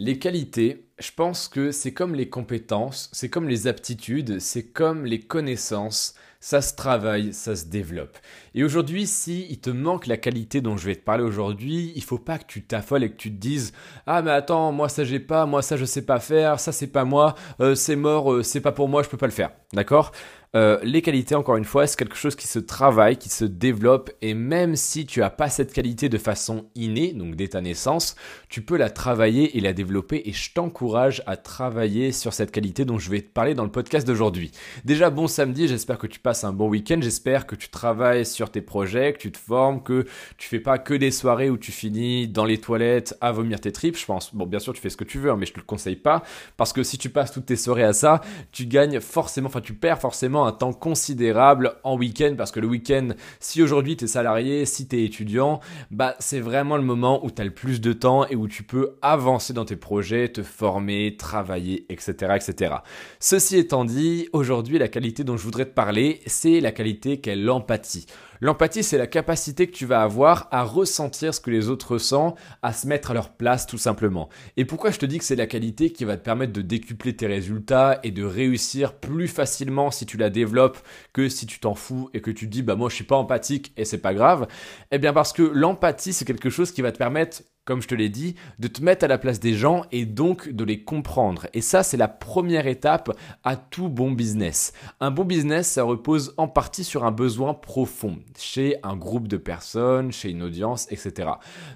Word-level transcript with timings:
Les 0.00 0.18
qualités, 0.20 0.84
je 1.00 1.10
pense 1.14 1.48
que 1.48 1.72
c'est 1.72 1.92
comme 1.92 2.14
les 2.14 2.28
compétences, 2.28 3.10
c'est 3.12 3.28
comme 3.28 3.48
les 3.48 3.66
aptitudes, 3.66 4.38
c'est 4.38 4.62
comme 4.68 5.04
les 5.04 5.18
connaissances, 5.18 6.14
ça 6.38 6.62
se 6.62 6.76
travaille, 6.76 7.32
ça 7.34 7.56
se 7.56 7.64
développe. 7.64 8.16
Et 8.54 8.62
aujourd'hui, 8.62 9.08
si 9.08 9.46
il 9.50 9.58
te 9.58 9.70
manque 9.70 10.06
la 10.06 10.16
qualité 10.16 10.60
dont 10.60 10.76
je 10.76 10.86
vais 10.86 10.94
te 10.94 11.02
parler 11.04 11.24
aujourd'hui, 11.24 11.92
il 11.96 12.04
faut 12.04 12.18
pas 12.18 12.38
que 12.38 12.46
tu 12.46 12.62
t'affoles 12.62 13.02
et 13.02 13.10
que 13.10 13.16
tu 13.16 13.30
te 13.32 13.36
dises 13.40 13.72
"Ah 14.06 14.22
mais 14.22 14.30
attends, 14.30 14.70
moi 14.70 14.88
ça 14.88 15.02
j'ai 15.02 15.18
pas, 15.18 15.46
moi 15.46 15.62
ça 15.62 15.76
je 15.76 15.84
sais 15.84 16.02
pas 16.06 16.20
faire, 16.20 16.60
ça 16.60 16.70
c'est 16.70 16.86
pas 16.86 17.04
moi, 17.04 17.34
euh, 17.60 17.74
c'est 17.74 17.96
mort, 17.96 18.32
euh, 18.32 18.44
c'est 18.44 18.60
pas 18.60 18.70
pour 18.72 18.88
moi, 18.88 19.02
je 19.02 19.08
peux 19.08 19.16
pas 19.16 19.26
le 19.26 19.32
faire." 19.32 19.50
D'accord? 19.72 20.12
Euh, 20.54 20.78
les 20.82 21.02
qualités, 21.02 21.34
encore 21.34 21.56
une 21.56 21.64
fois, 21.64 21.86
c'est 21.86 21.98
quelque 21.98 22.16
chose 22.16 22.34
qui 22.34 22.46
se 22.46 22.58
travaille, 22.58 23.18
qui 23.18 23.28
se 23.28 23.44
développe, 23.44 24.10
et 24.22 24.32
même 24.32 24.76
si 24.76 25.04
tu 25.04 25.20
n'as 25.20 25.28
pas 25.28 25.50
cette 25.50 25.72
qualité 25.72 26.08
de 26.08 26.16
façon 26.16 26.66
innée, 26.74 27.12
donc 27.12 27.36
dès 27.36 27.48
ta 27.48 27.60
naissance, 27.60 28.16
tu 28.48 28.62
peux 28.62 28.78
la 28.78 28.88
travailler 28.88 29.58
et 29.58 29.60
la 29.60 29.74
développer, 29.74 30.22
et 30.24 30.32
je 30.32 30.52
t'encourage 30.54 31.22
à 31.26 31.36
travailler 31.36 32.12
sur 32.12 32.32
cette 32.32 32.50
qualité 32.50 32.86
dont 32.86 32.98
je 32.98 33.10
vais 33.10 33.20
te 33.20 33.28
parler 33.28 33.54
dans 33.54 33.64
le 33.64 33.70
podcast 33.70 34.06
d'aujourd'hui. 34.06 34.50
Déjà, 34.84 35.10
bon 35.10 35.26
samedi, 35.26 35.68
j'espère 35.68 35.98
que 35.98 36.06
tu 36.06 36.18
passes 36.18 36.44
un 36.44 36.52
bon 36.52 36.68
week-end, 36.68 36.98
j'espère 37.02 37.46
que 37.46 37.54
tu 37.54 37.68
travailles 37.68 38.24
sur 38.24 38.50
tes 38.50 38.62
projets, 38.62 39.12
que 39.12 39.18
tu 39.18 39.32
te 39.32 39.38
formes, 39.38 39.82
que 39.82 40.06
tu 40.38 40.48
fais 40.48 40.60
pas 40.60 40.78
que 40.78 40.94
des 40.94 41.10
soirées 41.10 41.50
où 41.50 41.58
tu 41.58 41.72
finis 41.72 42.26
dans 42.26 42.46
les 42.46 42.58
toilettes 42.58 43.16
à 43.20 43.32
vomir 43.32 43.60
tes 43.60 43.72
tripes, 43.72 43.98
je 43.98 44.06
pense. 44.06 44.34
Bon, 44.34 44.46
bien 44.46 44.60
sûr, 44.60 44.72
tu 44.72 44.80
fais 44.80 44.90
ce 44.90 44.96
que 44.96 45.04
tu 45.04 45.18
veux, 45.18 45.30
hein, 45.30 45.36
mais 45.38 45.46
je 45.46 45.52
te 45.52 45.58
le 45.58 45.64
conseille 45.64 45.96
pas, 45.96 46.22
parce 46.56 46.72
que 46.72 46.82
si 46.82 46.96
tu 46.96 47.10
passes 47.10 47.32
toutes 47.32 47.46
tes 47.46 47.56
soirées 47.56 47.84
à 47.84 47.92
ça, 47.92 48.22
tu 48.50 48.64
gagnes 48.64 49.00
forcément, 49.00 49.48
enfin 49.48 49.60
tu 49.60 49.74
perds 49.74 50.00
forcément 50.00 50.37
un 50.46 50.52
temps 50.52 50.72
considérable 50.72 51.74
en 51.84 51.96
week-end 51.96 52.34
parce 52.36 52.50
que 52.50 52.60
le 52.60 52.66
week-end, 52.66 53.08
si 53.40 53.62
aujourd'hui 53.62 53.96
tu 53.96 54.04
es 54.04 54.08
salarié, 54.08 54.66
si 54.66 54.88
tu 54.88 54.96
es 54.96 55.04
étudiant, 55.04 55.60
bah 55.90 56.14
c'est 56.18 56.40
vraiment 56.40 56.76
le 56.76 56.82
moment 56.82 57.24
où 57.24 57.30
tu 57.30 57.42
as 57.42 57.44
le 57.44 57.52
plus 57.52 57.80
de 57.80 57.92
temps 57.92 58.26
et 58.26 58.36
où 58.36 58.48
tu 58.48 58.62
peux 58.62 58.96
avancer 59.02 59.52
dans 59.52 59.64
tes 59.64 59.76
projets, 59.76 60.28
te 60.28 60.42
former, 60.42 61.16
travailler, 61.16 61.86
etc. 61.88 62.36
etc. 62.36 62.76
Ceci 63.20 63.56
étant 63.56 63.84
dit, 63.84 64.28
aujourd'hui 64.32 64.78
la 64.78 64.88
qualité 64.88 65.24
dont 65.24 65.36
je 65.36 65.44
voudrais 65.44 65.66
te 65.66 65.74
parler, 65.74 66.20
c'est 66.26 66.60
la 66.60 66.72
qualité 66.72 67.20
qu'est 67.20 67.36
l'empathie. 67.36 68.06
L'empathie, 68.40 68.84
c'est 68.84 68.98
la 68.98 69.08
capacité 69.08 69.66
que 69.66 69.72
tu 69.72 69.84
vas 69.84 70.02
avoir 70.02 70.46
à 70.52 70.62
ressentir 70.62 71.34
ce 71.34 71.40
que 71.40 71.50
les 71.50 71.68
autres 71.68 71.94
ressentent, 71.94 72.38
à 72.62 72.72
se 72.72 72.86
mettre 72.86 73.10
à 73.10 73.14
leur 73.14 73.30
place 73.30 73.66
tout 73.66 73.78
simplement. 73.78 74.28
Et 74.56 74.64
pourquoi 74.64 74.92
je 74.92 74.98
te 74.98 75.06
dis 75.06 75.18
que 75.18 75.24
c'est 75.24 75.34
la 75.34 75.48
qualité 75.48 75.90
qui 75.90 76.04
va 76.04 76.16
te 76.16 76.22
permettre 76.22 76.52
de 76.52 76.62
décupler 76.62 77.16
tes 77.16 77.26
résultats 77.26 77.98
et 78.04 78.12
de 78.12 78.22
réussir 78.22 78.94
plus 78.94 79.26
facilement 79.26 79.90
si 79.90 80.06
tu 80.06 80.16
la 80.28 80.72
que 81.12 81.28
si 81.28 81.46
tu 81.46 81.60
t'en 81.60 81.74
fous 81.74 82.10
et 82.14 82.20
que 82.20 82.30
tu 82.30 82.46
te 82.46 82.50
dis 82.50 82.62
bah 82.62 82.76
moi 82.76 82.88
je 82.88 82.94
suis 82.94 83.04
pas 83.04 83.16
empathique 83.16 83.72
et 83.76 83.84
c'est 83.84 83.98
pas 83.98 84.14
grave 84.14 84.46
Eh 84.90 84.98
bien 84.98 85.12
parce 85.12 85.32
que 85.32 85.42
l'empathie 85.42 86.12
c'est 86.12 86.24
quelque 86.24 86.50
chose 86.50 86.72
qui 86.72 86.82
va 86.82 86.92
te 86.92 86.98
permettre 86.98 87.42
comme 87.68 87.82
je 87.82 87.88
te 87.88 87.94
l'ai 87.94 88.08
dit, 88.08 88.34
de 88.58 88.66
te 88.66 88.82
mettre 88.82 89.04
à 89.04 89.08
la 89.08 89.18
place 89.18 89.40
des 89.40 89.52
gens 89.52 89.84
et 89.92 90.06
donc 90.06 90.48
de 90.48 90.64
les 90.64 90.84
comprendre. 90.84 91.48
Et 91.52 91.60
ça, 91.60 91.82
c'est 91.82 91.98
la 91.98 92.08
première 92.08 92.66
étape 92.66 93.14
à 93.44 93.56
tout 93.56 93.90
bon 93.90 94.10
business. 94.10 94.72
Un 95.00 95.10
bon 95.10 95.26
business, 95.26 95.72
ça 95.72 95.82
repose 95.82 96.32
en 96.38 96.48
partie 96.48 96.82
sur 96.82 97.04
un 97.04 97.10
besoin 97.10 97.52
profond, 97.52 98.20
chez 98.38 98.76
un 98.82 98.96
groupe 98.96 99.28
de 99.28 99.36
personnes, 99.36 100.12
chez 100.12 100.30
une 100.30 100.42
audience, 100.42 100.90
etc. 100.90 101.28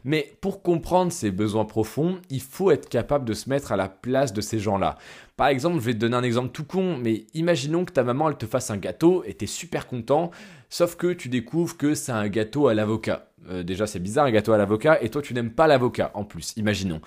Mais 0.03 0.34
pour 0.41 0.62
comprendre 0.62 1.12
ces 1.12 1.31
besoins 1.31 1.66
profonds, 1.66 2.16
il 2.31 2.41
faut 2.41 2.70
être 2.70 2.89
capable 2.89 3.27
de 3.27 3.34
se 3.34 3.50
mettre 3.50 3.70
à 3.70 3.77
la 3.77 3.91
place 3.91 4.33
de 4.33 4.41
ces 4.41 4.59
gens-là. 4.59 4.97
Par 5.42 5.48
exemple, 5.48 5.80
je 5.80 5.86
vais 5.86 5.94
te 5.94 5.98
donner 5.98 6.14
un 6.14 6.22
exemple 6.22 6.50
tout 6.52 6.62
con, 6.62 6.96
mais 6.96 7.26
imaginons 7.34 7.84
que 7.84 7.92
ta 7.92 8.04
maman, 8.04 8.30
elle 8.30 8.36
te 8.36 8.46
fasse 8.46 8.70
un 8.70 8.76
gâteau 8.76 9.24
et 9.26 9.34
tu 9.34 9.42
es 9.42 9.48
super 9.48 9.88
content, 9.88 10.30
sauf 10.70 10.94
que 10.94 11.12
tu 11.12 11.28
découvres 11.28 11.76
que 11.76 11.94
c'est 11.94 12.12
un 12.12 12.28
gâteau 12.28 12.68
à 12.68 12.74
l'avocat. 12.74 13.26
Euh, 13.50 13.64
déjà, 13.64 13.88
c'est 13.88 13.98
bizarre, 13.98 14.26
un 14.26 14.30
gâteau 14.30 14.52
à 14.52 14.56
l'avocat, 14.56 15.02
et 15.02 15.08
toi, 15.08 15.20
tu 15.20 15.34
n'aimes 15.34 15.50
pas 15.50 15.66
l'avocat, 15.66 16.12
en 16.14 16.22
plus, 16.22 16.52
imaginons. 16.56 17.00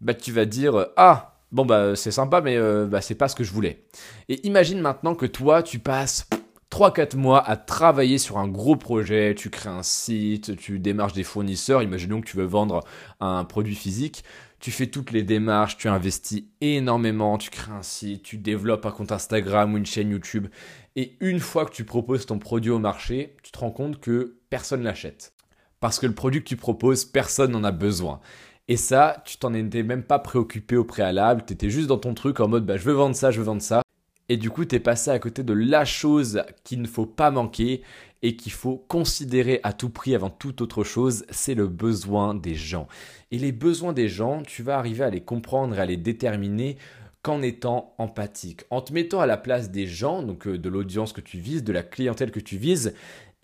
Bah, 0.00 0.14
tu 0.14 0.32
vas 0.32 0.46
dire, 0.46 0.86
ah, 0.96 1.36
bon, 1.50 1.66
bah, 1.66 1.94
c'est 1.94 2.12
sympa, 2.12 2.40
mais 2.40 2.56
euh, 2.56 2.86
bah, 2.86 3.02
c'est 3.02 3.14
pas 3.14 3.28
ce 3.28 3.36
que 3.36 3.44
je 3.44 3.52
voulais. 3.52 3.84
Et 4.30 4.40
imagine 4.46 4.80
maintenant 4.80 5.14
que 5.14 5.26
toi, 5.26 5.62
tu 5.62 5.78
passes 5.78 6.26
3-4 6.72 7.18
mois 7.18 7.46
à 7.46 7.58
travailler 7.58 8.16
sur 8.16 8.38
un 8.38 8.48
gros 8.48 8.76
projet, 8.76 9.34
tu 9.34 9.50
crées 9.50 9.68
un 9.68 9.82
site, 9.82 10.56
tu 10.56 10.78
démarches 10.78 11.12
des 11.12 11.24
fournisseurs, 11.24 11.82
imaginons 11.82 12.22
que 12.22 12.26
tu 12.26 12.38
veux 12.38 12.46
vendre 12.46 12.80
un 13.20 13.44
produit 13.44 13.74
physique, 13.74 14.24
tu 14.62 14.70
fais 14.70 14.86
toutes 14.86 15.10
les 15.10 15.24
démarches, 15.24 15.76
tu 15.76 15.88
investis 15.88 16.44
énormément, 16.60 17.36
tu 17.36 17.50
crées 17.50 17.72
un 17.72 17.82
site, 17.82 18.22
tu 18.22 18.38
développes 18.38 18.86
un 18.86 18.92
compte 18.92 19.10
Instagram 19.10 19.74
ou 19.74 19.76
une 19.76 19.84
chaîne 19.84 20.10
YouTube, 20.10 20.46
et 20.94 21.16
une 21.18 21.40
fois 21.40 21.66
que 21.66 21.72
tu 21.72 21.84
proposes 21.84 22.26
ton 22.26 22.38
produit 22.38 22.70
au 22.70 22.78
marché, 22.78 23.34
tu 23.42 23.50
te 23.50 23.58
rends 23.58 23.72
compte 23.72 23.98
que 23.98 24.38
personne 24.50 24.84
l'achète. 24.84 25.34
Parce 25.80 25.98
que 25.98 26.06
le 26.06 26.14
produit 26.14 26.44
que 26.44 26.48
tu 26.48 26.56
proposes, 26.56 27.04
personne 27.04 27.50
n'en 27.50 27.64
a 27.64 27.72
besoin. 27.72 28.20
Et 28.68 28.76
ça, 28.76 29.24
tu 29.26 29.36
t'en 29.36 29.52
étais 29.52 29.82
même 29.82 30.04
pas 30.04 30.20
préoccupé 30.20 30.76
au 30.76 30.84
préalable, 30.84 31.42
tu 31.44 31.54
étais 31.54 31.68
juste 31.68 31.88
dans 31.88 31.98
ton 31.98 32.14
truc 32.14 32.38
en 32.38 32.46
mode 32.46 32.64
bah, 32.64 32.76
je 32.76 32.84
veux 32.84 32.92
vendre 32.92 33.16
ça, 33.16 33.32
je 33.32 33.40
veux 33.40 33.44
vendre 33.44 33.62
ça. 33.62 33.82
Et 34.28 34.36
du 34.36 34.48
coup, 34.48 34.64
tu 34.64 34.76
es 34.76 34.80
passé 34.80 35.10
à 35.10 35.18
côté 35.18 35.42
de 35.42 35.54
la 35.54 35.84
chose 35.84 36.44
qu'il 36.62 36.80
ne 36.80 36.86
faut 36.86 37.04
pas 37.04 37.32
manquer 37.32 37.82
et 38.22 38.36
qu'il 38.36 38.52
faut 38.52 38.76
considérer 38.88 39.60
à 39.62 39.72
tout 39.72 39.90
prix 39.90 40.14
avant 40.14 40.30
toute 40.30 40.60
autre 40.60 40.84
chose, 40.84 41.24
c'est 41.30 41.54
le 41.54 41.66
besoin 41.66 42.34
des 42.34 42.54
gens. 42.54 42.86
Et 43.30 43.38
les 43.38 43.52
besoins 43.52 43.92
des 43.92 44.08
gens, 44.08 44.42
tu 44.42 44.62
vas 44.62 44.78
arriver 44.78 45.04
à 45.04 45.10
les 45.10 45.22
comprendre 45.22 45.76
et 45.76 45.80
à 45.80 45.86
les 45.86 45.96
déterminer 45.96 46.76
qu'en 47.22 47.42
étant 47.42 47.94
empathique, 47.98 48.64
en 48.70 48.80
te 48.80 48.92
mettant 48.92 49.20
à 49.20 49.26
la 49.26 49.36
place 49.36 49.70
des 49.70 49.86
gens, 49.86 50.22
donc 50.22 50.46
euh, 50.46 50.58
de 50.58 50.68
l'audience 50.68 51.12
que 51.12 51.20
tu 51.20 51.38
vises, 51.38 51.62
de 51.62 51.72
la 51.72 51.82
clientèle 51.84 52.32
que 52.32 52.40
tu 52.40 52.56
vises, 52.56 52.94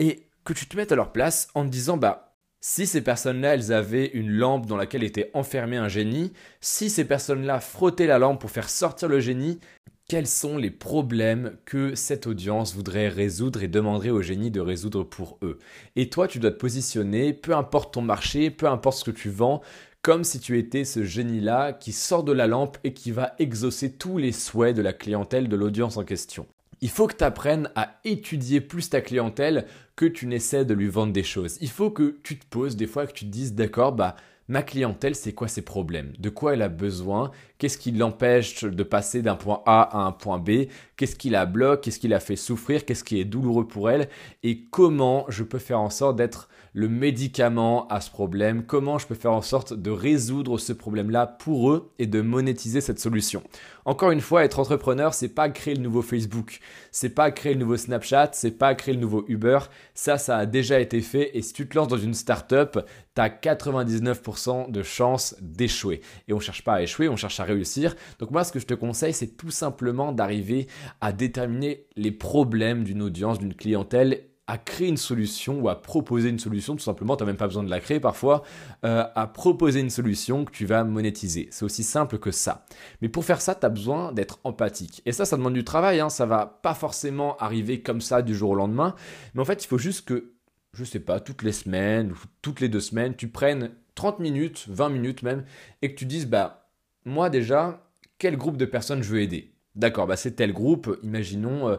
et 0.01 0.27
que 0.45 0.53
tu 0.53 0.67
te 0.67 0.77
mettes 0.77 0.93
à 0.93 0.97
leur 0.97 1.13
place 1.13 1.49
en 1.55 1.65
te 1.65 1.71
disant, 1.71 1.97
bah, 1.97 2.35
si 2.61 2.87
ces 2.87 3.03
personnes-là, 3.03 3.55
elles 3.55 3.73
avaient 3.73 4.11
une 4.15 4.31
lampe 4.31 4.67
dans 4.67 4.77
laquelle 4.77 5.05
était 5.05 5.31
enfermé 5.33 5.77
un 5.77 5.89
génie, 5.89 6.33
si 6.61 6.91
ces 6.91 7.05
personnes-là 7.05 7.61
frottaient 7.61 8.09
la 8.09 8.19
lampe 8.19 8.41
pour 8.41 8.51
faire 8.51 8.69
sortir 8.69 9.09
le 9.09 9.21
génie, 9.21 9.61
quels 10.09 10.27
sont 10.27 10.57
les 10.57 10.71
problèmes 10.71 11.59
que 11.67 11.95
cette 11.95 12.27
audience 12.27 12.75
voudrait 12.75 13.09
résoudre 13.09 13.63
et 13.63 13.69
demanderait 13.69 14.09
au 14.09 14.23
génie 14.23 14.51
de 14.51 14.61
résoudre 14.61 15.05
pour 15.05 15.39
eux? 15.43 15.59
Et 15.97 16.09
toi, 16.09 16.27
tu 16.27 16.39
dois 16.39 16.51
te 16.51 16.57
positionner, 16.57 17.35
peu 17.35 17.55
importe 17.55 17.93
ton 17.93 18.01
marché, 18.01 18.51
peu 18.51 18.67
importe 18.67 18.99
ce 19.01 19.05
que 19.05 19.11
tu 19.11 19.29
vends, 19.29 19.61
comme 20.01 20.25
si 20.25 20.41
tu 20.41 20.59
étais 20.59 20.85
ce 20.85 21.05
génie-là 21.05 21.75
qui 21.75 21.93
sort 21.93 22.25
de 22.25 22.33
la 22.33 22.47
lampe 22.47 22.79
et 22.85 22.95
qui 22.95 23.11
va 23.11 23.35
exaucer 23.39 23.93
tous 23.93 24.17
les 24.17 24.33
souhaits 24.33 24.75
de 24.75 24.81
la 24.81 24.95
clientèle 24.95 25.47
de 25.47 25.57
l'audience 25.57 25.99
en 25.99 26.05
question. 26.05 26.47
Il 26.81 26.89
faut 26.89 27.07
que 27.07 27.17
tu 27.17 27.25
apprennes 27.25 27.71
à 27.75 28.01
étudier 28.07 28.63
plus 28.63 28.89
ta 28.89 29.03
clientèle 29.03 29.67
que 29.95 30.07
tu 30.07 30.27
n'essaies 30.27 30.65
de 30.65 30.75
lui 30.75 30.89
vendre 30.89 31.13
des 31.13 31.25
choses. 31.25 31.59
Il 31.61 31.69
faut 31.69 31.91
que 31.91 32.17
tu 32.23 32.39
te 32.39 32.47
poses 32.47 32.77
des 32.77 32.87
fois 32.87 33.07
que 33.07 33.13
tu 33.13 33.27
te 33.27 33.31
dises 33.31 33.55
d'accord, 33.55 33.93
bah 33.93 34.17
ma 34.49 34.63
clientèle, 34.63 35.15
c'est 35.15 35.33
quoi 35.33 35.47
ses 35.49 35.63
problèmes? 35.63 36.13
De 36.19 36.31
quoi 36.31 36.55
elle 36.55 36.63
a 36.63 36.69
besoin? 36.69 37.31
Qu'est-ce 37.59 37.79
qui 37.79 37.91
l'empêche 37.91 38.65
de 38.65 38.83
passer 38.83 39.21
d'un 39.21 39.35
point 39.35 39.63
A 39.67 39.83
à 39.83 40.07
un 40.07 40.13
point 40.13 40.39
B? 40.39 40.67
Qu'est-ce 40.97 41.17
qui 41.17 41.31
la 41.31 41.45
bloque? 41.45 41.83
Qu'est-ce 41.83 41.99
qui 41.99 42.09
la 42.09 42.21
fait 42.21 42.37
souffrir? 42.37 42.85
Qu'est-ce 42.85 43.05
qui 43.05 43.21
est 43.21 43.25
douloureux 43.25 43.67
pour 43.67 43.91
elle? 43.91 44.09
Et 44.43 44.65
comment 44.71 45.27
je 45.29 45.45
peux 45.45 45.59
faire 45.59 45.81
en 45.81 45.91
sorte 45.91 46.17
d'être 46.17 46.49
le 46.73 46.89
médicament 46.89 47.89
à 47.89 48.01
ce 48.01 48.11
problème? 48.11 48.65
Comment 48.65 48.99
je 48.99 49.07
peux 49.07 49.15
faire 49.15 49.33
en 49.33 49.43
sorte 49.43 49.73
de 49.75 49.91
résoudre 49.91 50.59
ce 50.59 50.73
problème-là 50.73 51.27
pour 51.27 51.73
eux 51.73 51.91
et 51.99 52.07
de 52.07 52.21
monétiser 52.21 52.81
cette 52.81 53.01
solution? 53.01 53.43
Encore 53.85 54.13
une 54.13 54.21
fois, 54.21 54.45
être 54.45 54.61
entrepreneur, 54.61 55.15
c'est 55.15 55.29
pas 55.29 55.49
créer 55.49 55.75
le 55.75 55.83
nouveau 55.83 56.03
Facebook, 56.03 56.61
c'est 56.93 57.09
pas 57.09 57.31
créer 57.31 57.55
le 57.55 57.61
nouveau 57.61 57.77
Snapchat, 57.77 58.31
c'est 58.35 58.53
pas 58.53 58.75
créer 58.75 58.95
le 58.95 59.01
nouveau 59.01 59.25
Uber. 59.29 59.59
Ça, 59.95 60.19
ça 60.19 60.37
a 60.37 60.47
déjà 60.47 60.79
été 60.79 61.01
fait. 61.01 61.31
Et 61.37 61.43
si 61.43 61.53
tu 61.55 61.69
te 61.69 61.77
lances 61.77 61.89
dans 61.89 61.97
une 61.97 62.15
startup, 62.15 62.79
tu 63.15 63.21
as 63.21 63.29
99% 63.29 64.38
de 64.69 64.83
chances 64.83 65.35
d'échouer. 65.41 66.01
Et 66.29 66.33
on 66.33 66.41
cherche 66.41 66.65
pas 66.65 66.75
à 66.75 66.83
échouer, 66.83 67.09
on 67.09 67.17
cherche 67.17 67.41
à 67.41 67.45
réussir. 67.45 67.95
Donc 68.19 68.31
moi, 68.31 68.45
ce 68.45 68.53
que 68.53 68.59
je 68.59 68.67
te 68.67 68.75
conseille, 68.75 69.13
c'est 69.13 69.37
tout 69.37 69.51
simplement 69.51 70.13
d'arriver 70.13 70.69
à 71.01 71.13
déterminer 71.13 71.87
les 71.97 72.13
problèmes 72.13 72.85
d'une 72.85 73.03
audience, 73.03 73.39
d'une 73.39 73.55
clientèle 73.55 74.29
à 74.49 74.57
créer 74.57 74.89
une 74.89 74.97
solution 74.97 75.61
ou 75.61 75.69
à 75.69 75.81
proposer 75.81 76.31
une 76.31 76.39
solution, 76.39 76.75
tout 76.75 76.83
simplement, 76.83 77.17
tu 77.17 77.23
n'as 77.23 77.27
même 77.27 77.37
pas 77.37 77.47
besoin 77.47 77.63
de 77.63 77.69
la 77.69 77.81
créer 77.81 78.01
parfois, 78.01 78.43
euh, 78.85 79.05
à 79.15 79.27
proposer 79.27 79.81
une 79.81 79.91
solution 79.91 80.47
que 80.47 80.51
tu 80.51 80.65
vas 80.65 80.85
monétiser. 80.85 81.49
C'est 81.53 81.67
aussi 81.67 81.83
simple 81.83 82.19
que 82.19 82.31
ça. 82.31 82.65
Mais 83.03 83.11
pour 83.11 83.27
faire 83.27 83.43
ça, 83.43 83.55
tu 83.55 83.67
as 83.67 83.69
besoin 83.69 84.11
d'être 84.11 84.41
empathique. 84.45 85.03
Et 85.05 85.13
ça, 85.13 85.27
ça 85.27 85.37
demande 85.37 85.53
du 85.53 85.65
travail, 85.65 86.01
hein. 86.01 86.09
ça 86.09 86.25
va 86.25 86.47
pas 86.47 86.73
forcément 86.73 87.37
arriver 87.37 87.83
comme 87.83 88.01
ça 88.01 88.23
du 88.23 88.35
jour 88.35 88.51
au 88.51 88.55
lendemain, 88.55 88.95
mais 89.35 89.43
en 89.43 89.45
fait, 89.45 89.63
il 89.63 89.67
faut 89.67 89.77
juste 89.77 90.09
que, 90.09 90.33
je 90.73 90.83
sais 90.83 91.01
pas, 91.01 91.21
toutes 91.21 91.43
les 91.43 91.53
semaines 91.53 92.13
ou 92.13 92.17
toutes 92.41 92.61
les 92.61 92.71
deux 92.71 92.81
semaines, 92.81 93.15
tu 93.17 93.29
prennes 93.29 93.71
30 93.99 94.21
minutes, 94.21 94.67
20 94.69 94.91
minutes 94.91 95.23
même, 95.25 95.45
et 95.83 95.93
que 95.93 95.99
tu 95.99 96.07
dises, 96.07 96.27
bah, 96.27 96.71
moi 97.05 97.31
déjà, 97.31 97.85
quel 98.17 98.37
groupe 98.37 98.57
de 98.57 98.65
personnes 98.65 99.03
je 99.03 99.11
veux 99.13 99.21
aider? 99.21 99.51
D'accord, 99.75 100.07
bah 100.07 100.15
c'est 100.15 100.37
tel 100.37 100.53
groupe, 100.53 100.97
imaginons, 101.03 101.69
euh, 101.69 101.77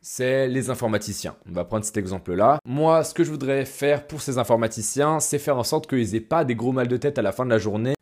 c'est 0.00 0.46
les 0.46 0.70
informaticiens. 0.70 1.34
On 1.48 1.52
va 1.52 1.64
prendre 1.64 1.84
cet 1.84 1.96
exemple-là. 1.96 2.60
Moi, 2.64 3.02
ce 3.02 3.14
que 3.14 3.24
je 3.24 3.32
voudrais 3.32 3.64
faire 3.64 4.06
pour 4.06 4.22
ces 4.22 4.38
informaticiens, 4.38 5.18
c'est 5.18 5.40
faire 5.40 5.58
en 5.58 5.64
sorte 5.64 5.88
qu'ils 5.88 6.12
n'aient 6.12 6.20
pas 6.20 6.44
des 6.44 6.54
gros 6.54 6.70
mal 6.70 6.86
de 6.86 6.96
tête 6.96 7.18
à 7.18 7.22
la 7.22 7.32
fin 7.32 7.44
de 7.44 7.50
la 7.50 7.58
journée 7.58 7.94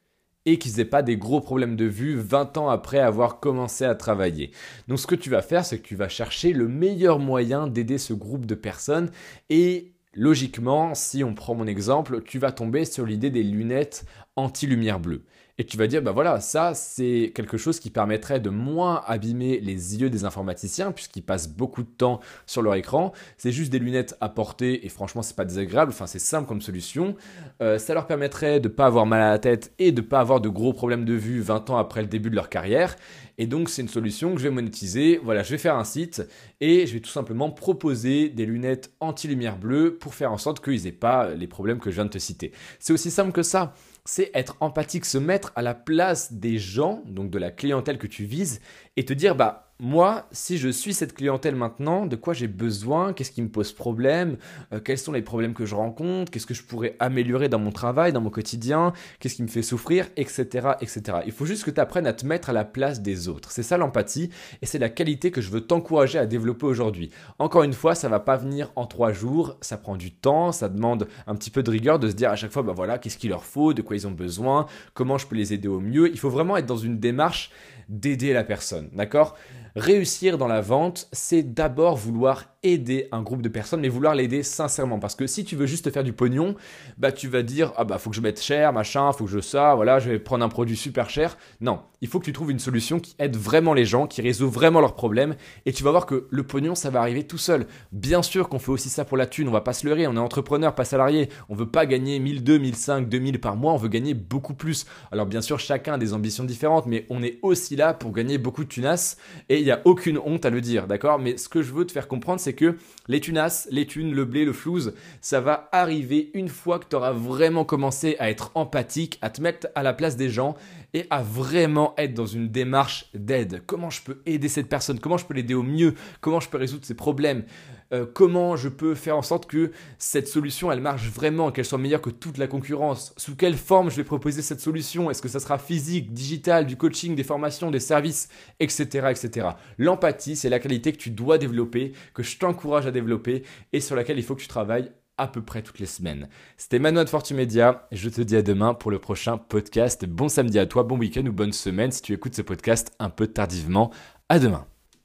et 0.44 0.58
qu'ils 0.58 0.76
n'aient 0.76 0.84
pas 0.84 1.02
des 1.02 1.16
gros 1.16 1.40
problèmes 1.40 1.76
de 1.76 1.86
vue 1.86 2.16
20 2.16 2.58
ans 2.58 2.68
après 2.68 2.98
avoir 2.98 3.40
commencé 3.40 3.86
à 3.86 3.94
travailler. 3.94 4.50
Donc 4.88 4.98
ce 4.98 5.06
que 5.06 5.14
tu 5.14 5.30
vas 5.30 5.40
faire, 5.40 5.64
c'est 5.64 5.78
que 5.78 5.86
tu 5.86 5.96
vas 5.96 6.10
chercher 6.10 6.52
le 6.52 6.68
meilleur 6.68 7.18
moyen 7.18 7.66
d'aider 7.66 7.96
ce 7.96 8.12
groupe 8.12 8.44
de 8.44 8.54
personnes 8.54 9.10
et 9.48 9.93
Logiquement, 10.16 10.94
si 10.94 11.24
on 11.24 11.34
prend 11.34 11.54
mon 11.54 11.66
exemple, 11.66 12.22
tu 12.22 12.38
vas 12.38 12.52
tomber 12.52 12.84
sur 12.84 13.04
l'idée 13.04 13.30
des 13.30 13.42
lunettes 13.42 14.04
anti-lumière 14.36 15.00
bleue. 15.00 15.24
Et 15.56 15.64
tu 15.64 15.76
vas 15.76 15.86
dire, 15.86 16.02
bah 16.02 16.10
voilà, 16.10 16.40
ça 16.40 16.74
c'est 16.74 17.30
quelque 17.32 17.56
chose 17.56 17.78
qui 17.78 17.90
permettrait 17.90 18.40
de 18.40 18.50
moins 18.50 19.02
abîmer 19.06 19.60
les 19.60 20.00
yeux 20.00 20.10
des 20.10 20.24
informaticiens 20.24 20.90
puisqu'ils 20.90 21.22
passent 21.22 21.46
beaucoup 21.46 21.84
de 21.84 21.88
temps 21.88 22.18
sur 22.44 22.60
leur 22.60 22.74
écran. 22.74 23.12
C'est 23.38 23.52
juste 23.52 23.70
des 23.70 23.78
lunettes 23.78 24.16
à 24.20 24.28
porter 24.28 24.84
et 24.84 24.88
franchement 24.88 25.22
c'est 25.22 25.36
pas 25.36 25.44
désagréable, 25.44 25.92
enfin 25.92 26.08
c'est 26.08 26.18
simple 26.18 26.48
comme 26.48 26.60
solution. 26.60 27.14
Euh, 27.62 27.78
ça 27.78 27.94
leur 27.94 28.08
permettrait 28.08 28.58
de 28.58 28.66
pas 28.66 28.86
avoir 28.86 29.06
mal 29.06 29.22
à 29.22 29.30
la 29.30 29.38
tête 29.38 29.72
et 29.78 29.92
de 29.92 30.00
pas 30.00 30.18
avoir 30.18 30.40
de 30.40 30.48
gros 30.48 30.72
problèmes 30.72 31.04
de 31.04 31.14
vue 31.14 31.40
20 31.40 31.70
ans 31.70 31.76
après 31.76 32.00
le 32.00 32.08
début 32.08 32.30
de 32.30 32.34
leur 32.34 32.48
carrière. 32.48 32.96
Et 33.38 33.46
donc 33.46 33.68
c'est 33.68 33.82
une 33.82 33.88
solution 33.88 34.32
que 34.32 34.38
je 34.38 34.48
vais 34.48 34.54
monétiser. 34.54 35.20
Voilà, 35.22 35.44
je 35.44 35.50
vais 35.50 35.58
faire 35.58 35.76
un 35.76 35.84
site 35.84 36.26
et 36.60 36.84
je 36.84 36.94
vais 36.94 37.00
tout 37.00 37.10
simplement 37.10 37.50
proposer 37.52 38.28
des 38.28 38.44
lunettes 38.44 38.90
anti-lumière 38.98 39.56
bleue 39.56 39.94
pour 39.98 40.14
faire 40.14 40.32
en 40.32 40.38
sorte 40.38 40.64
qu'ils 40.64 40.82
n'aient 40.82 40.90
pas 40.90 41.28
les 41.28 41.46
problèmes 41.46 41.78
que 41.78 41.90
je 41.90 41.94
viens 41.94 42.06
de 42.06 42.10
te 42.10 42.18
citer. 42.18 42.50
C'est 42.80 42.92
aussi 42.92 43.12
simple 43.12 43.30
que 43.30 43.44
ça 43.44 43.72
c'est 44.06 44.30
être 44.34 44.56
empathique, 44.60 45.06
se 45.06 45.18
mettre 45.18 45.52
à 45.56 45.62
la 45.62 45.74
place 45.74 46.32
des 46.32 46.58
gens, 46.58 47.02
donc 47.06 47.30
de 47.30 47.38
la 47.38 47.50
clientèle 47.50 47.98
que 47.98 48.06
tu 48.06 48.24
vises, 48.24 48.60
et 48.96 49.04
te 49.04 49.12
dire, 49.12 49.34
bah, 49.34 49.63
moi, 49.80 50.28
si 50.30 50.56
je 50.56 50.68
suis 50.68 50.94
cette 50.94 51.14
clientèle 51.14 51.56
maintenant, 51.56 52.06
de 52.06 52.14
quoi 52.14 52.32
j'ai 52.32 52.46
besoin, 52.46 53.12
qu'est-ce 53.12 53.32
qui 53.32 53.42
me 53.42 53.48
pose 53.48 53.72
problème, 53.72 54.36
euh, 54.72 54.78
quels 54.78 54.98
sont 54.98 55.10
les 55.10 55.20
problèmes 55.20 55.52
que 55.52 55.66
je 55.66 55.74
rencontre, 55.74 56.30
qu'est-ce 56.30 56.46
que 56.46 56.54
je 56.54 56.62
pourrais 56.62 56.94
améliorer 57.00 57.48
dans 57.48 57.58
mon 57.58 57.72
travail, 57.72 58.12
dans 58.12 58.20
mon 58.20 58.30
quotidien, 58.30 58.92
qu'est-ce 59.18 59.34
qui 59.34 59.42
me 59.42 59.48
fait 59.48 59.62
souffrir, 59.62 60.06
etc., 60.16 60.68
etc. 60.80 61.18
Il 61.26 61.32
faut 61.32 61.44
juste 61.44 61.64
que 61.64 61.72
tu 61.72 61.80
apprennes 61.80 62.06
à 62.06 62.12
te 62.12 62.24
mettre 62.24 62.50
à 62.50 62.52
la 62.52 62.64
place 62.64 63.02
des 63.02 63.28
autres. 63.28 63.50
C'est 63.50 63.64
ça 63.64 63.76
l'empathie 63.76 64.30
et 64.62 64.66
c'est 64.66 64.78
la 64.78 64.90
qualité 64.90 65.32
que 65.32 65.40
je 65.40 65.50
veux 65.50 65.60
t'encourager 65.60 66.18
à 66.18 66.26
développer 66.26 66.66
aujourd'hui. 66.66 67.10
Encore 67.40 67.64
une 67.64 67.72
fois, 67.72 67.96
ça 67.96 68.08
va 68.08 68.20
pas 68.20 68.36
venir 68.36 68.70
en 68.76 68.86
trois 68.86 69.12
jours, 69.12 69.56
ça 69.60 69.76
prend 69.76 69.96
du 69.96 70.12
temps, 70.12 70.52
ça 70.52 70.68
demande 70.68 71.08
un 71.26 71.34
petit 71.34 71.50
peu 71.50 71.64
de 71.64 71.70
rigueur 71.72 71.98
de 71.98 72.08
se 72.08 72.14
dire 72.14 72.30
à 72.30 72.36
chaque 72.36 72.52
fois, 72.52 72.62
bah 72.62 72.74
voilà, 72.76 72.98
qu'est-ce 72.98 73.18
qu'il 73.18 73.30
leur 73.30 73.44
faut, 73.44 73.74
de 73.74 73.82
quoi 73.82 73.96
ils 73.96 74.06
ont 74.06 74.12
besoin, 74.12 74.66
comment 74.94 75.18
je 75.18 75.26
peux 75.26 75.34
les 75.36 75.52
aider 75.52 75.68
au 75.68 75.80
mieux. 75.80 76.08
Il 76.12 76.18
faut 76.20 76.30
vraiment 76.30 76.56
être 76.56 76.66
dans 76.66 76.76
une 76.76 77.00
démarche 77.00 77.50
d'aider 77.88 78.32
la 78.32 78.44
personne, 78.44 78.88
d'accord? 78.92 79.36
Réussir 79.76 80.38
dans 80.38 80.46
la 80.46 80.60
vente, 80.60 81.08
c'est 81.10 81.42
d'abord 81.42 81.96
vouloir 81.96 82.53
aider 82.64 83.08
un 83.12 83.22
groupe 83.22 83.42
de 83.42 83.48
personnes, 83.48 83.80
mais 83.80 83.88
vouloir 83.88 84.16
l'aider 84.16 84.42
sincèrement. 84.42 84.98
Parce 84.98 85.14
que 85.14 85.28
si 85.28 85.44
tu 85.44 85.54
veux 85.54 85.66
juste 85.66 85.84
te 85.84 85.90
faire 85.90 86.02
du 86.02 86.12
pognon, 86.12 86.56
bah 86.98 87.12
tu 87.12 87.28
vas 87.28 87.42
dire 87.42 87.72
ah 87.76 87.84
bah 87.84 87.98
faut 87.98 88.10
que 88.10 88.16
je 88.16 88.20
mette 88.20 88.42
cher, 88.42 88.72
machin, 88.72 89.12
faut 89.12 89.26
que 89.26 89.30
je 89.30 89.40
ça, 89.40 89.74
voilà, 89.74 90.00
je 90.00 90.10
vais 90.10 90.18
prendre 90.18 90.44
un 90.44 90.48
produit 90.48 90.76
super 90.76 91.10
cher. 91.10 91.36
Non, 91.60 91.80
il 92.00 92.08
faut 92.08 92.18
que 92.18 92.24
tu 92.24 92.32
trouves 92.32 92.50
une 92.50 92.58
solution 92.58 92.98
qui 92.98 93.14
aide 93.18 93.36
vraiment 93.36 93.74
les 93.74 93.84
gens, 93.84 94.06
qui 94.06 94.22
résout 94.22 94.50
vraiment 94.50 94.80
leurs 94.80 94.94
problèmes, 94.94 95.36
et 95.66 95.72
tu 95.72 95.84
vas 95.84 95.90
voir 95.90 96.06
que 96.06 96.26
le 96.30 96.42
pognon 96.42 96.74
ça 96.74 96.90
va 96.90 97.00
arriver 97.00 97.24
tout 97.24 97.38
seul. 97.38 97.66
Bien 97.92 98.22
sûr 98.22 98.48
qu'on 98.48 98.58
fait 98.58 98.72
aussi 98.72 98.88
ça 98.88 99.04
pour 99.04 99.16
la 99.16 99.26
thune, 99.26 99.48
on 99.48 99.52
va 99.52 99.60
pas 99.60 99.74
se 99.74 99.86
leurrer, 99.86 100.06
on 100.06 100.14
est 100.14 100.18
entrepreneur, 100.18 100.74
pas 100.74 100.84
salarié, 100.84 101.28
on 101.48 101.54
veut 101.54 101.70
pas 101.70 101.86
gagner 101.86 102.18
1002, 102.18 102.58
1005, 102.58 103.08
2000 103.08 103.40
par 103.40 103.56
mois, 103.56 103.72
on 103.72 103.76
veut 103.76 103.88
gagner 103.88 104.14
beaucoup 104.14 104.54
plus. 104.54 104.86
Alors 105.12 105.26
bien 105.26 105.42
sûr 105.42 105.60
chacun 105.60 105.94
a 105.94 105.98
des 105.98 106.14
ambitions 106.14 106.44
différentes, 106.44 106.86
mais 106.86 107.06
on 107.10 107.22
est 107.22 107.38
aussi 107.42 107.76
là 107.76 107.94
pour 107.94 108.12
gagner 108.12 108.38
beaucoup 108.38 108.64
de 108.64 108.68
tunas, 108.68 109.16
et 109.48 109.58
il 109.58 109.64
n'y 109.64 109.70
a 109.70 109.82
aucune 109.84 110.18
honte 110.18 110.44
à 110.46 110.50
le 110.50 110.60
dire, 110.60 110.86
d'accord? 110.86 111.18
Mais 111.18 111.36
ce 111.36 111.48
que 111.48 111.62
je 111.62 111.72
veux 111.72 111.84
te 111.86 111.92
faire 111.92 112.08
comprendre, 112.08 112.40
c'est 112.40 112.53
que 112.54 112.76
les 113.08 113.20
tunas, 113.20 113.68
les 113.70 113.86
thunes, 113.86 114.14
le 114.14 114.24
blé, 114.24 114.44
le 114.44 114.52
flouze, 114.52 114.94
ça 115.20 115.40
va 115.40 115.68
arriver 115.72 116.30
une 116.34 116.48
fois 116.48 116.78
que 116.78 116.86
tu 116.88 116.96
auras 116.96 117.12
vraiment 117.12 117.64
commencé 117.64 118.16
à 118.18 118.30
être 118.30 118.50
empathique, 118.54 119.18
à 119.22 119.30
te 119.30 119.40
mettre 119.40 119.68
à 119.74 119.82
la 119.82 119.92
place 119.92 120.16
des 120.16 120.30
gens 120.30 120.56
et 120.92 121.06
à 121.10 121.22
vraiment 121.22 121.94
être 121.98 122.14
dans 122.14 122.26
une 122.26 122.48
démarche 122.48 123.06
d'aide. 123.14 123.62
Comment 123.66 123.90
je 123.90 124.02
peux 124.02 124.20
aider 124.26 124.48
cette 124.48 124.68
personne? 124.68 125.00
Comment 125.00 125.18
je 125.18 125.26
peux 125.26 125.34
l'aider 125.34 125.54
au 125.54 125.62
mieux? 125.62 125.94
Comment 126.20 126.40
je 126.40 126.48
peux 126.48 126.58
résoudre 126.58 126.84
ses 126.84 126.94
problèmes? 126.94 127.44
Euh, 127.94 128.06
Comment 128.12 128.56
je 128.56 128.68
peux 128.68 128.94
faire 128.94 129.16
en 129.16 129.22
sorte 129.22 129.46
que 129.46 129.70
cette 129.98 130.28
solution, 130.28 130.70
elle 130.70 130.80
marche 130.80 131.08
vraiment, 131.08 131.50
qu'elle 131.50 131.64
soit 131.64 131.78
meilleure 131.78 132.02
que 132.02 132.10
toute 132.10 132.38
la 132.38 132.46
concurrence? 132.46 133.14
Sous 133.16 133.36
quelle 133.36 133.56
forme 133.56 133.90
je 133.90 133.96
vais 133.96 134.04
proposer 134.04 134.42
cette 134.42 134.60
solution? 134.60 135.10
Est-ce 135.10 135.22
que 135.22 135.28
ça 135.28 135.40
sera 135.40 135.58
physique, 135.58 136.12
digital, 136.12 136.66
du 136.66 136.76
coaching, 136.76 137.14
des 137.14 137.24
formations, 137.24 137.70
des 137.70 137.80
services, 137.80 138.28
etc. 138.60 139.08
etc. 139.10 139.48
L'empathie, 139.78 140.36
c'est 140.36 140.50
la 140.50 140.58
qualité 140.58 140.92
que 140.92 140.98
tu 140.98 141.10
dois 141.10 141.38
développer, 141.38 141.92
que 142.12 142.22
je 142.22 142.36
t'encourage 142.38 142.86
à 142.86 142.90
développer 142.90 143.44
et 143.72 143.80
sur 143.80 143.96
laquelle 143.96 144.18
il 144.18 144.24
faut 144.24 144.34
que 144.34 144.42
tu 144.42 144.48
travailles 144.48 144.90
à 145.16 145.28
peu 145.28 145.42
près 145.42 145.62
toutes 145.62 145.78
les 145.78 145.86
semaines. 145.86 146.28
C'était 146.56 146.78
Manuel 146.78 147.04
de 147.04 147.10
Fortumedia. 147.10 147.86
Je 147.92 148.08
te 148.08 148.20
dis 148.20 148.36
à 148.36 148.42
demain 148.42 148.74
pour 148.74 148.90
le 148.90 148.98
prochain 148.98 149.38
podcast. 149.38 150.04
Bon 150.06 150.28
samedi 150.28 150.58
à 150.58 150.66
toi, 150.66 150.82
bon 150.82 150.98
week-end 150.98 151.26
ou 151.26 151.32
bonne 151.32 151.52
semaine 151.52 151.92
si 151.92 152.02
tu 152.02 152.12
écoutes 152.12 152.34
ce 152.34 152.42
podcast 152.42 152.92
un 152.98 153.10
peu 153.10 153.26
tardivement. 153.26 153.90
À 154.28 154.38
demain. 154.38 154.66